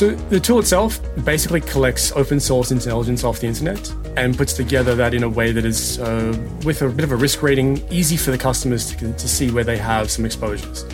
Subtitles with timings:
[0.00, 4.94] So the tool itself basically collects open source intelligence off the internet and puts together
[4.94, 6.34] that in a way that is uh,
[6.64, 9.62] with a bit of a risk rating, easy for the customers to, to see where
[9.62, 10.86] they have some exposures.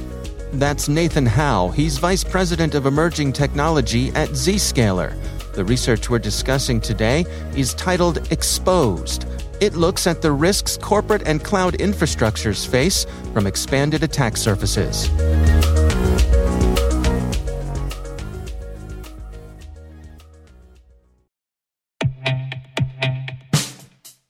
[0.54, 1.68] That's Nathan Howe.
[1.68, 5.14] He's Vice President of Emerging Technology at Zscaler.
[5.52, 9.25] The research we're discussing today is titled Exposed.
[9.60, 15.08] It looks at the risks corporate and cloud infrastructures face from expanded attack surfaces.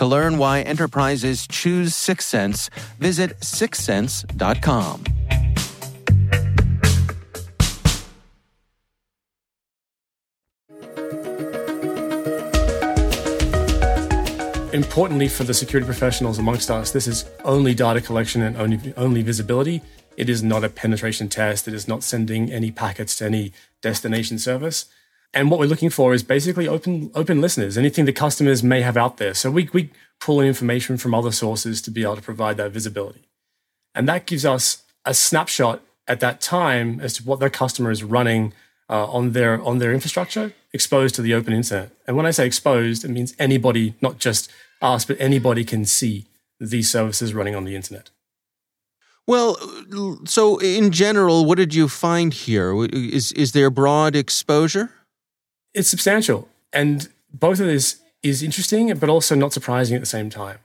[0.00, 5.04] To learn why enterprises choose Syxsense, visit syxsense.com.
[14.72, 19.20] Importantly, for the security professionals amongst us, this is only data collection and only, only
[19.20, 19.82] visibility.
[20.16, 21.68] It is not a penetration test.
[21.68, 24.86] It is not sending any packets to any destination service.
[25.32, 28.96] And what we're looking for is basically open open listeners, anything the customers may have
[28.96, 29.34] out there.
[29.34, 32.72] So we, we pull in information from other sources to be able to provide that
[32.72, 33.28] visibility.
[33.94, 38.02] And that gives us a snapshot at that time as to what their customer is
[38.02, 38.52] running
[38.88, 41.90] uh, on their on their infrastructure exposed to the open internet.
[42.06, 44.50] And when I say exposed, it means anybody, not just
[44.82, 46.26] us, but anybody can see
[46.58, 48.10] these services running on the internet.
[49.26, 49.56] Well,
[50.24, 52.84] so in general, what did you find here?
[52.86, 54.90] Is is there broad exposure?
[55.72, 60.28] It's substantial, and both of this is interesting, but also not surprising at the same
[60.28, 60.58] time.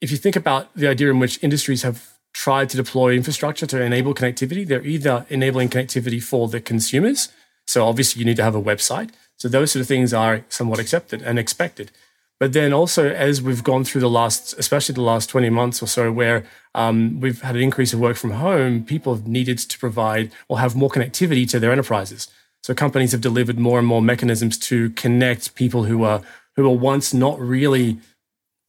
[0.00, 3.82] If you think about the idea in which industries have tried to deploy infrastructure to
[3.82, 7.28] enable connectivity, they're either enabling connectivity for the consumers.
[7.66, 9.10] So obviously, you need to have a website.
[9.36, 11.90] So those sort of things are somewhat accepted and expected.
[12.38, 15.86] But then also, as we've gone through the last, especially the last 20 months or
[15.86, 16.44] so, where
[16.74, 20.58] um, we've had an increase of work from home, people have needed to provide or
[20.58, 22.28] have more connectivity to their enterprises.
[22.62, 26.22] So companies have delivered more and more mechanisms to connect people who are
[26.54, 27.98] who were once not really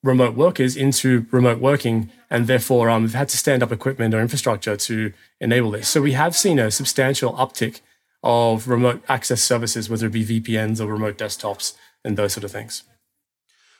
[0.03, 4.21] remote workers into remote working, and therefore um, have had to stand up equipment or
[4.21, 5.87] infrastructure to enable this.
[5.87, 7.81] So we have seen a substantial uptick
[8.21, 12.51] of remote access services, whether it be VPNs or remote desktops and those sort of
[12.51, 12.83] things.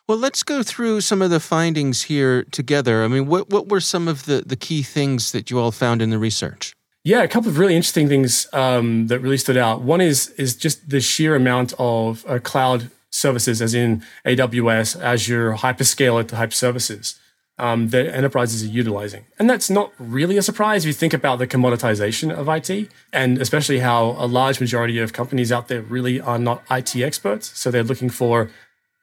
[0.08, 3.04] Well, let's go through some of the findings here together.
[3.04, 6.02] I mean, what, what were some of the, the key things that you all found
[6.02, 6.74] in the research?
[7.06, 9.82] Yeah, a couple of really interesting things um, that really stood out.
[9.82, 15.54] One is is just the sheer amount of uh, cloud services, as in AWS, Azure,
[15.54, 17.20] hyperscaler type services
[17.58, 19.26] um, that enterprises are utilizing.
[19.38, 23.38] And that's not really a surprise if you think about the commoditization of IT, and
[23.38, 27.58] especially how a large majority of companies out there really are not IT experts.
[27.60, 28.50] So they're looking for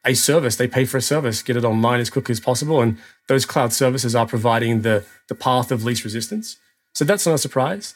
[0.04, 0.56] a service.
[0.56, 2.80] They pay for a service, get it online as quickly as possible.
[2.80, 2.96] And
[3.28, 6.56] those cloud services are providing the, the path of least resistance.
[6.94, 7.94] So that's not a surprise.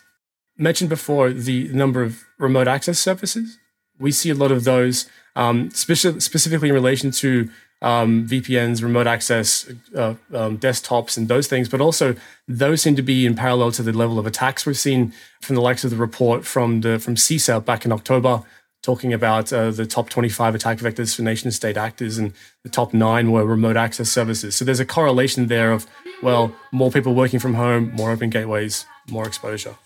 [0.56, 3.58] Mentioned before the number of remote access services.
[3.98, 7.48] We see a lot of those, um, speci- specifically in relation to
[7.82, 11.68] um, VPNs, remote access, uh, um, desktops, and those things.
[11.68, 12.16] But also,
[12.48, 15.12] those seem to be in parallel to the level of attacks we've seen
[15.42, 18.42] from the likes of the report from the from CISA back in October,
[18.84, 22.92] talking about uh, the top 25 attack vectors for nation state actors, and the top
[22.92, 24.54] nine were remote access services.
[24.54, 25.86] So there's a correlation there of
[26.22, 29.76] well, more people working from home, more open gateways, more exposure.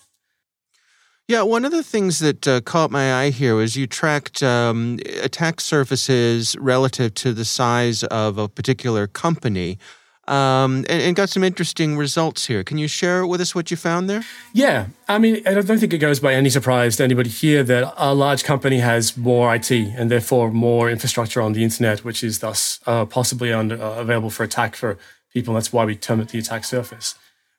[1.28, 4.98] Yeah, one of the things that uh, caught my eye here was you tracked um,
[5.20, 9.78] attack surfaces relative to the size of a particular company.
[10.28, 12.62] Um, and, and, got some interesting results here.
[12.62, 14.22] Can you share with us what you found there?
[14.52, 17.94] Yeah, I mean, I don't think it goes by any surprise to anybody here that
[17.96, 22.40] a large company has more IT and therefore more infrastructure on the internet, which is
[22.40, 24.98] thus uh, possibly uh, available for attack for
[25.32, 25.54] people.
[25.54, 27.14] That's why we term it the attack surface.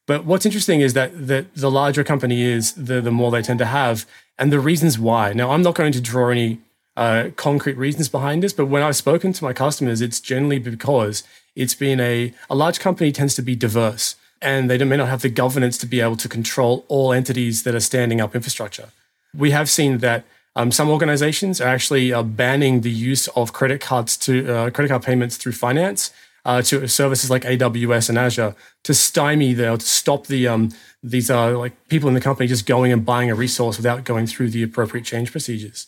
[0.05, 3.57] But what's interesting is that the, the larger company is, the, the more they tend
[3.59, 4.05] to have,
[4.37, 5.33] and the reasons why.
[5.33, 6.59] Now, I'm not going to draw any
[6.95, 11.23] uh, concrete reasons behind this, but when I've spoken to my customers, it's generally because
[11.59, 15.21] it's been a, a large company tends to be diverse and they may not have
[15.21, 18.89] the governance to be able to control all entities that are standing up infrastructure.
[19.35, 20.23] We have seen that
[20.55, 24.89] um, some organizations are actually uh, banning the use of credit cards to uh, credit
[24.89, 26.11] card payments through finance
[26.45, 30.71] uh, to services like AWS and Azure to stymie the, to stop the um,
[31.03, 34.25] these uh, like people in the company just going and buying a resource without going
[34.27, 35.87] through the appropriate change procedures.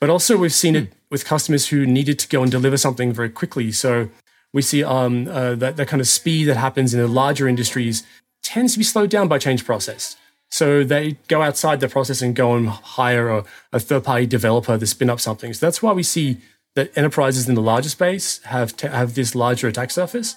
[0.00, 3.30] But also we've seen it with customers who needed to go and deliver something very
[3.30, 3.72] quickly.
[3.72, 4.08] So
[4.52, 8.04] we see um, uh, that that kind of speed that happens in the larger industries
[8.42, 10.16] tends to be slowed down by change process.
[10.50, 14.78] So they go outside the process and go and hire a, a third party developer
[14.78, 15.52] to spin up something.
[15.52, 16.38] So that's why we see
[16.76, 20.36] that enterprises in the larger space have to have this larger attack surface.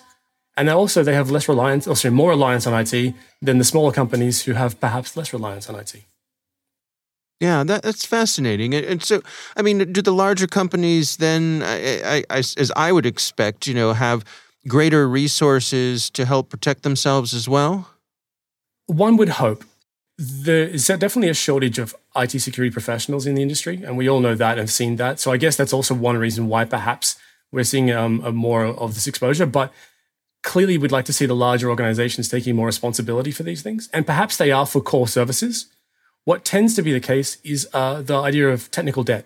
[0.57, 4.43] And also they have less reliance, sorry, more reliance on IT than the smaller companies
[4.43, 6.03] who have perhaps less reliance on IT.
[7.39, 8.73] Yeah, that, that's fascinating.
[8.73, 9.21] And, so,
[9.55, 13.93] I mean, do the larger companies then, I, I, as I would expect, you know,
[13.93, 14.25] have
[14.67, 17.89] greater resources to help protect themselves as well?
[18.87, 19.63] One would hope
[20.17, 24.19] there is definitely a shortage of IT security professionals in the industry, and we all
[24.19, 25.17] know that and have seen that.
[25.19, 27.15] So I guess that's also one reason why perhaps
[27.53, 29.45] we're seeing um, more of this exposure.
[29.45, 29.71] But
[30.43, 34.05] clearly, we'd like to see the larger organizations taking more responsibility for these things, and
[34.05, 35.67] perhaps they are for core services.
[36.25, 39.25] What tends to be the case is uh, the idea of technical debt,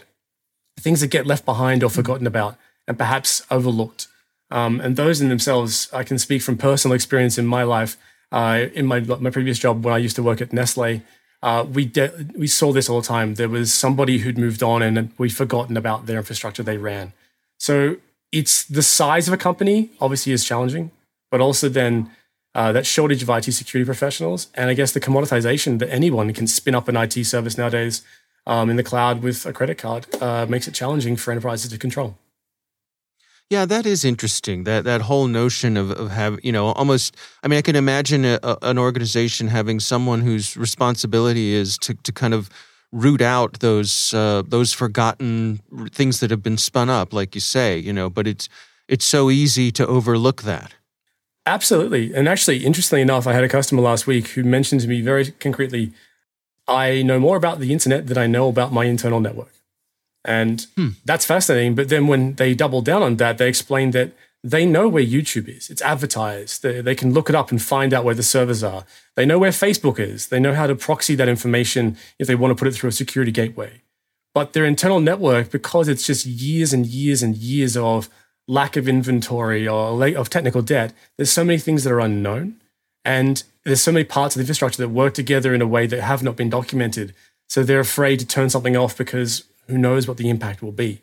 [0.80, 2.56] things that get left behind or forgotten about,
[2.88, 4.08] and perhaps overlooked.
[4.52, 7.98] Um, and those in themselves, I can speak from personal experience in my life
[8.34, 11.04] uh, in my my previous job when I used to work at Nestle,
[11.44, 13.36] uh, we de- we saw this all the time.
[13.36, 17.14] There was somebody who'd moved on and we'd forgotten about their infrastructure they ran.
[17.60, 17.98] So
[18.32, 20.90] it's the size of a company obviously is challenging,
[21.30, 22.10] but also then
[22.56, 26.48] uh, that shortage of IT security professionals, and I guess the commoditization that anyone can
[26.48, 28.04] spin up an IT service nowadays
[28.46, 31.78] um, in the cloud with a credit card uh, makes it challenging for enterprises to
[31.78, 32.18] control.
[33.50, 34.64] Yeah, that is interesting.
[34.64, 37.16] That that whole notion of of have you know almost.
[37.44, 41.94] I mean, I can imagine a, a, an organization having someone whose responsibility is to
[41.94, 42.50] to kind of
[42.92, 45.60] root out those uh, those forgotten
[45.92, 47.78] things that have been spun up, like you say.
[47.78, 48.50] You know, but it's
[48.88, 50.74] it's so easy to overlook that.
[51.46, 55.02] Absolutely, and actually, interestingly enough, I had a customer last week who mentioned to me
[55.02, 55.92] very concretely,
[56.68, 59.54] "I know more about the internet than I know about my internal network."
[60.26, 60.90] And hmm.
[61.04, 61.76] that's fascinating.
[61.76, 65.48] But then when they doubled down on that, they explained that they know where YouTube
[65.48, 65.70] is.
[65.70, 66.64] It's advertised.
[66.64, 68.86] They, they, can look it up and find out where the servers are.
[69.16, 70.28] They know where Facebook is.
[70.28, 72.94] They know how to proxy that information if they want to put it through a
[72.94, 73.82] security gateway.
[74.34, 78.10] But their internal network, because it's just years and years and years of
[78.48, 82.56] lack of inventory or of technical debt, there's so many things that are unknown.
[83.06, 86.02] And there's so many parts of the infrastructure that work together in a way that
[86.02, 87.14] have not been documented.
[87.50, 91.02] So they're afraid to turn something off because who knows what the impact will be.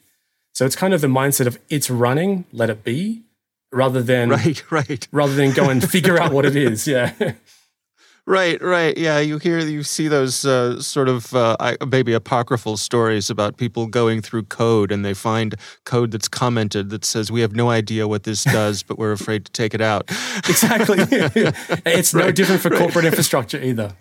[0.52, 3.22] So it's kind of the mindset of it's running, let it be,
[3.72, 6.86] rather than right, right, rather than go and figure out what it is.
[6.86, 7.14] Yeah.
[8.30, 9.18] Right, right, yeah.
[9.18, 11.56] You hear, you see those uh, sort of uh,
[11.90, 17.04] maybe apocryphal stories about people going through code and they find code that's commented that
[17.04, 20.08] says we have no idea what this does, but we're afraid to take it out.
[20.48, 20.98] exactly.
[21.10, 22.78] it's no right, different for right.
[22.78, 23.96] corporate infrastructure either.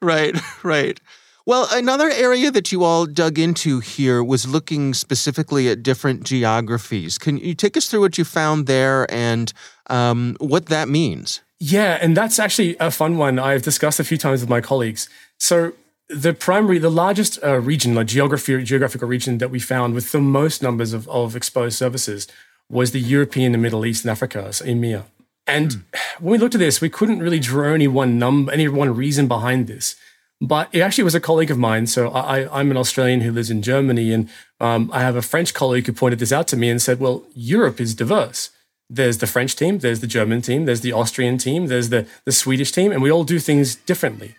[0.00, 0.98] Right, right.
[1.44, 7.18] Well, another area that you all dug into here was looking specifically at different geographies.
[7.18, 9.52] Can you take us through what you found there and
[9.90, 11.42] um, what that means?
[11.64, 15.08] Yeah, and that's actually a fun one I've discussed a few times with my colleagues.
[15.38, 15.74] So
[16.08, 20.20] the primary, the largest uh, region, like geography, geographical region that we found with the
[20.20, 22.26] most numbers of, of exposed services
[22.68, 25.04] was the European and Middle East and Africa, so EMEA.
[25.46, 25.82] And mm.
[26.18, 29.28] when we looked at this, we couldn't really draw any one number, any one reason
[29.28, 29.94] behind this.
[30.40, 31.86] But it actually was a colleague of mine.
[31.86, 34.28] So I, am an Australian who lives in Germany, and
[34.58, 37.22] um, I have a French colleague who pointed this out to me and said, "Well,
[37.36, 38.50] Europe is diverse.
[38.94, 42.32] There's the French team, there's the German team, there's the Austrian team, there's the the
[42.32, 44.34] Swedish team, and we all do things differently."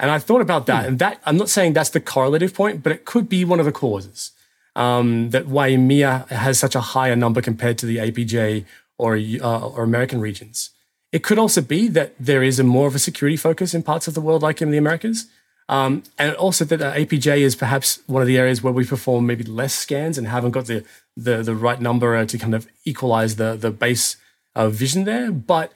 [0.00, 0.88] And I thought about that, mm.
[0.88, 3.66] and that I'm not saying that's the correlative point, but it could be one of
[3.66, 4.32] the causes
[4.74, 8.64] um, that why EMEA has such a higher number compared to the APJ
[8.98, 10.70] or uh, or American regions.
[11.12, 14.08] It could also be that there is a more of a security focus in parts
[14.08, 15.26] of the world, like in the Americas,
[15.68, 19.26] um, and also that uh, APJ is perhaps one of the areas where we perform
[19.26, 20.84] maybe less scans and haven't got the
[21.16, 24.16] the, the right number uh, to kind of equalize the the base
[24.54, 25.30] uh, vision there.
[25.30, 25.72] But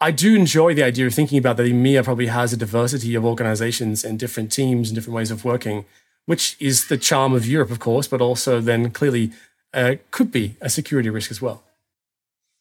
[0.00, 3.24] I do enjoy the idea of thinking about that EMEA probably has a diversity of
[3.24, 5.84] organizations and different teams and different ways of working,
[6.24, 9.30] which is the charm of Europe, of course, but also then clearly
[9.74, 11.62] uh, could be a security risk as well.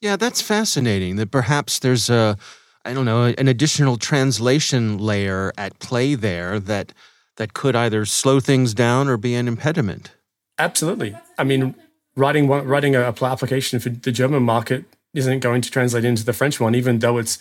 [0.01, 1.15] Yeah, that's fascinating.
[1.15, 2.37] That perhaps there's a
[2.85, 6.93] I don't know, an additional translation layer at play there that
[7.35, 10.11] that could either slow things down or be an impediment.
[10.57, 11.15] Absolutely.
[11.37, 11.75] I mean,
[12.15, 16.59] writing writing a application for the German market isn't going to translate into the French
[16.59, 17.39] one, even though it's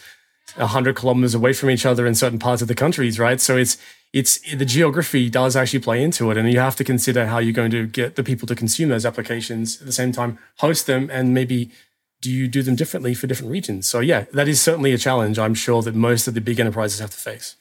[0.56, 3.40] hundred kilometers away from each other in certain parts of the countries, right?
[3.40, 3.76] So it's
[4.12, 7.52] it's the geography does actually play into it, and you have to consider how you're
[7.52, 11.10] going to get the people to consume those applications at the same time, host them,
[11.12, 11.70] and maybe
[12.20, 13.86] do you do them differently for different regions?
[13.86, 17.00] So, yeah, that is certainly a challenge I'm sure that most of the big enterprises
[17.00, 17.56] have to face.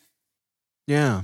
[0.87, 1.23] Yeah.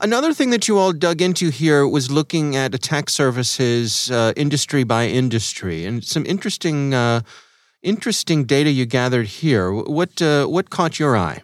[0.00, 4.84] Another thing that you all dug into here was looking at attack surfaces uh, industry
[4.84, 7.20] by industry, and some interesting, uh,
[7.82, 9.72] interesting data you gathered here.
[9.72, 11.42] What uh, what caught your eye?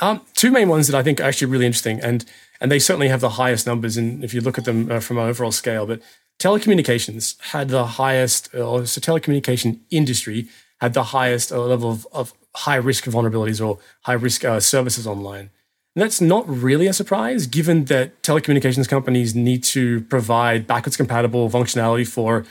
[0.00, 2.24] Um, two main ones that I think are actually really interesting, and
[2.60, 3.96] and they certainly have the highest numbers.
[3.96, 6.00] And if you look at them uh, from an overall scale, but
[6.38, 10.48] telecommunications had the highest, uh, or so telecommunication industry
[10.80, 15.06] had the highest uh, level of, of, high risk vulnerabilities or high risk uh, services
[15.06, 15.50] online.
[15.94, 21.50] And that's not really a surprise, given that telecommunications companies need to provide backwards compatible
[21.50, 22.46] functionality for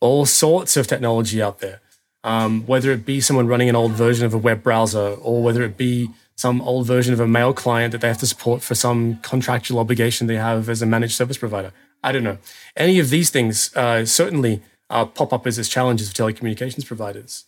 [0.00, 1.80] all sorts of technology out there.
[2.22, 5.64] Um, whether it be someone running an old version of a web browser or whether
[5.64, 8.76] it be some old version of a mail client that they have to support for
[8.76, 11.72] some contractual obligation they have as a managed service provider.
[12.02, 12.38] I don't know.
[12.76, 17.44] Any of these things uh, certainly uh, pop up as, as challenges for telecommunications providers.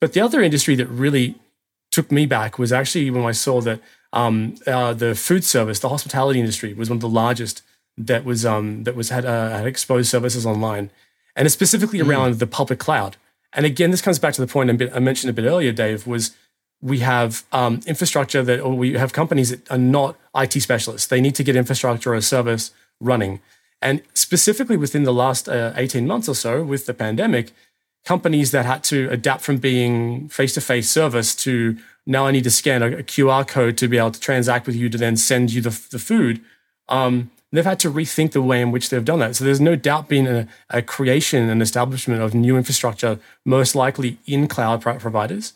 [0.00, 1.36] But the other industry that really
[1.90, 3.80] took me back was actually when I saw that
[4.12, 7.62] um, uh, the food service, the hospitality industry, was one of the largest
[7.96, 10.90] that was um, that was had, uh, had exposed services online,
[11.34, 12.08] and it's specifically mm.
[12.08, 13.16] around the public cloud.
[13.52, 16.06] And again, this comes back to the point I mentioned a bit earlier, Dave.
[16.06, 16.36] Was
[16.82, 21.06] we have um, infrastructure that, or we have companies that are not IT specialists.
[21.06, 23.40] They need to get infrastructure or a service running.
[23.82, 27.52] And specifically within the last uh, 18 months or so with the pandemic,
[28.04, 32.44] companies that had to adapt from being face to face service to now I need
[32.44, 35.16] to scan a, a, QR code to be able to transact with you to then
[35.16, 36.40] send you the, the food.
[36.88, 39.34] Um, they've had to rethink the way in which they've done that.
[39.34, 44.18] So there's no doubt been a, a creation and establishment of new infrastructure, most likely
[44.24, 45.54] in cloud providers.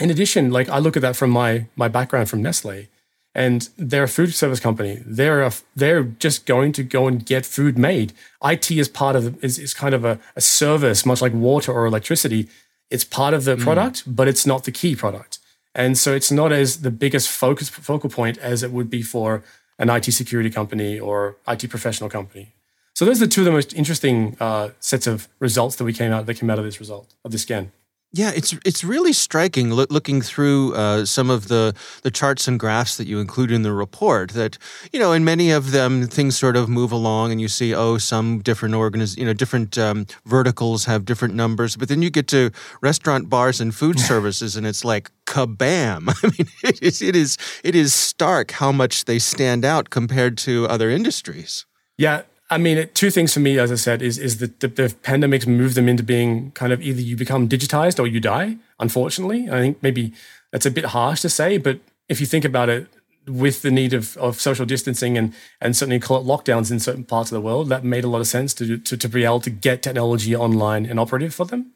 [0.00, 2.88] In addition, like I look at that from my my background from Nestle
[3.36, 5.02] and they're a food service company.
[5.04, 8.14] They're a, they're just going to go and get food made.
[8.42, 11.70] IT is part of the, is, is kind of a, a service, much like water
[11.70, 12.48] or electricity.
[12.90, 13.60] It's part of the mm.
[13.60, 15.38] product, but it's not the key product.
[15.74, 19.42] And so it's not as the biggest focus focal point as it would be for
[19.78, 22.54] an IT security company or IT professional company.
[22.94, 26.10] So those are two of the most interesting uh, sets of results that we came
[26.10, 27.70] out that came out of this result of this scan.
[28.16, 32.58] Yeah, it's it's really striking lo- looking through uh, some of the the charts and
[32.58, 34.30] graphs that you include in the report.
[34.30, 34.56] That
[34.90, 37.98] you know, in many of them, things sort of move along, and you see, oh,
[37.98, 41.76] some different organiz- you know, different um, verticals have different numbers.
[41.76, 46.08] But then you get to restaurant, bars, and food services, and it's like kabam!
[46.24, 50.38] I mean, it is it is it is stark how much they stand out compared
[50.38, 51.66] to other industries.
[51.98, 54.88] Yeah, I mean, two things for me, as I said, is is that the, the
[55.02, 58.56] pandemics move them into being kind of either you become digitized or you die.
[58.78, 60.12] Unfortunately, I think maybe
[60.52, 62.86] that's a bit harsh to say, but if you think about it,
[63.28, 67.34] with the need of, of social distancing and and certainly lockdowns in certain parts of
[67.34, 69.82] the world, that made a lot of sense to, to to be able to get
[69.82, 71.72] technology online and operative for them.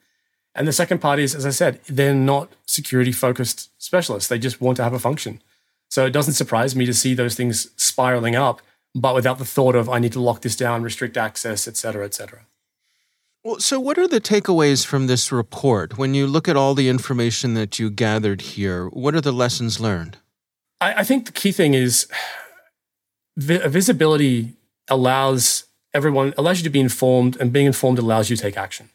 [0.55, 4.29] And the second part is, as I said, they're not security focused specialists.
[4.29, 5.41] They just want to have a function.
[5.89, 8.61] So it doesn't surprise me to see those things spiraling up,
[8.95, 12.05] but without the thought of I need to lock this down, restrict access, et cetera,
[12.05, 12.47] et cetera.
[13.43, 15.97] Well, so what are the takeaways from this report?
[15.97, 19.81] When you look at all the information that you gathered here, what are the lessons
[19.81, 20.19] learned?
[20.81, 22.07] I, I think the key thing is
[23.37, 24.55] vi- visibility
[24.89, 28.91] allows everyone allows you to be informed, and being informed allows you to take action.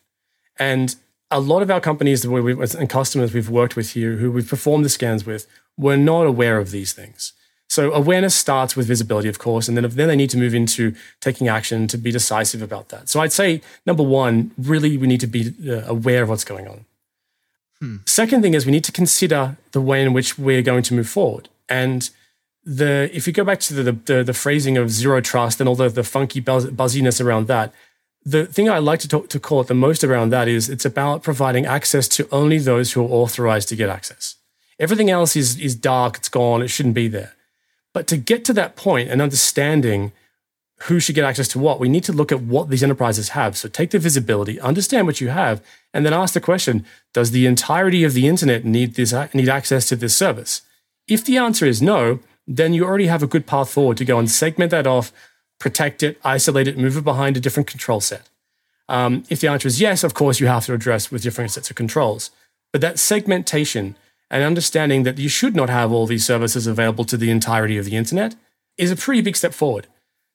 [0.58, 0.96] And
[1.32, 4.90] a lot of our companies and customers we've worked with here, who we've performed the
[4.90, 7.34] scans with, were not aware of these things.
[7.67, 10.93] So awareness starts with visibility, of course, and then then they need to move into
[11.19, 13.10] taking action to be decisive about that.
[13.10, 16.67] So I'd say number one, really we need to be uh, aware of what's going
[16.67, 16.86] on.
[17.79, 17.98] Hmm.
[18.05, 21.10] Second thing is we need to consider the way in which we're going to move
[21.10, 21.50] forward.
[21.67, 22.10] And
[22.63, 25.75] the if you go back to the the, the phrasing of zero trust and all
[25.75, 27.74] the, the funky buzz, buzziness around that,
[28.24, 30.86] the thing I like to talk to call it the most around that is it's
[30.86, 34.36] about providing access to only those who are authorized to get access.
[34.79, 37.35] Everything else is is dark, it's gone, it shouldn't be there.
[37.96, 40.12] But to get to that point and understanding
[40.82, 43.56] who should get access to what, we need to look at what these enterprises have.
[43.56, 47.46] So take the visibility, understand what you have, and then ask the question: Does the
[47.46, 50.64] entirety of the internet need this need access to this service?
[51.08, 54.20] If the answer is no, then you already have a good path forward to go
[54.20, 55.14] and segment that off,
[55.58, 58.28] protect it, isolate it, move it behind a different control set.
[58.90, 61.70] Um, if the answer is yes, of course, you have to address with different sets
[61.70, 62.30] of controls.
[62.74, 63.96] But that segmentation
[64.36, 67.86] and understanding that you should not have all these services available to the entirety of
[67.86, 68.36] the internet
[68.77, 69.88] is a pretty big step forward.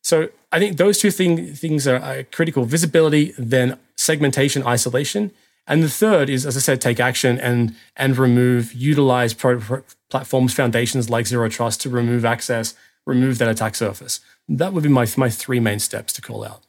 [0.03, 5.33] So I think those two thing, things are, critical visibility, then segmentation, isolation.
[5.67, 9.83] And the third is, as I said, take action and, and remove, utilize pro, pro,
[10.09, 12.73] platforms, foundations like Zero Trust to remove access,
[13.05, 14.21] remove that attack surface.
[14.49, 16.63] That would be my, my three main steps to call out.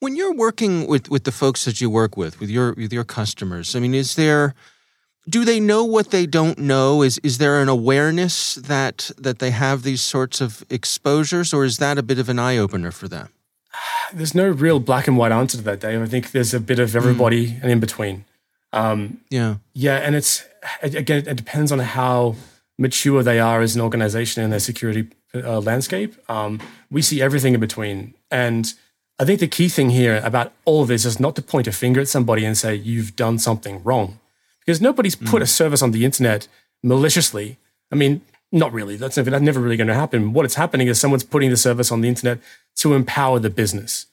[0.00, 3.04] When you're working with, with the folks that you work with, with your, with your
[3.04, 4.56] customers, I mean, is there,
[5.28, 7.02] do they know what they don't know?
[7.02, 11.78] Is is there an awareness that that they have these sorts of exposures, or is
[11.78, 13.28] that a bit of an eye opener for them?
[14.12, 16.00] There's no real black and white answer to that, Dave.
[16.00, 17.62] I think there's a bit of everybody mm.
[17.62, 18.24] and in between.
[18.72, 20.44] Um, yeah, yeah, and it's
[20.82, 22.36] again, it depends on how
[22.78, 26.14] mature they are as an organization in their security uh, landscape.
[26.30, 26.60] Um,
[26.90, 28.72] we see everything in between, and
[29.18, 31.72] I think the key thing here about all of this is not to point a
[31.72, 34.18] finger at somebody and say you've done something wrong
[34.68, 35.44] because nobody's put mm.
[35.44, 36.46] a service on the internet
[36.82, 37.56] maliciously.
[37.90, 38.20] I mean,
[38.52, 38.96] not really.
[38.96, 40.34] That's never, that's never really going to happen.
[40.34, 42.38] What is happening is someone's putting the service on the internet
[42.76, 44.04] to empower the business.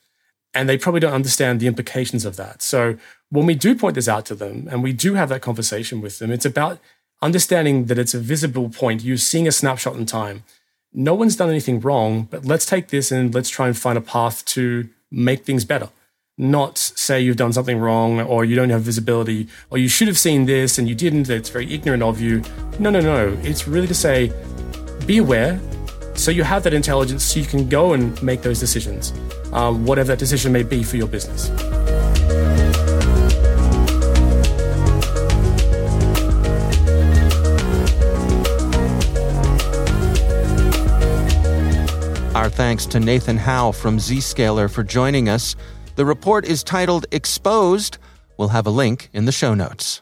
[0.54, 2.62] And they probably don't understand the implications of that.
[2.62, 2.98] So
[3.30, 6.20] when we do point this out to them and we do have that conversation with
[6.20, 6.80] them, it's about
[7.22, 9.04] understanding that it's a visible point.
[9.04, 10.46] You're seeing a snapshot in time.
[10.94, 14.02] No one's done anything wrong, but let's take this and let's try and find a
[14.02, 15.90] path to make things better
[16.38, 20.18] not say you've done something wrong or you don't have visibility or you should have
[20.18, 22.42] seen this and you didn't, it's very ignorant of you.
[22.78, 23.38] No, no, no.
[23.42, 24.34] It's really to say,
[25.06, 25.60] be aware
[26.16, 29.14] so you have that intelligence so you can go and make those decisions,
[29.54, 31.50] um, whatever that decision may be for your business.
[42.36, 45.56] Our thanks to Nathan Howe from Zscaler for joining us.
[45.96, 48.00] The report is titled Exposed.
[48.38, 50.02] We'll have a link in the show notes.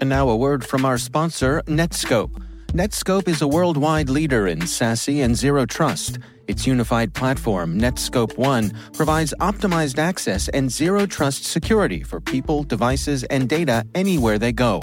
[0.00, 2.42] And now a word from our sponsor, Netskope.
[2.72, 6.18] Netskope is a worldwide leader in SASE and zero trust.
[6.46, 13.24] Its unified platform, Netskope One, provides optimized access and zero trust security for people, devices,
[13.24, 14.82] and data anywhere they go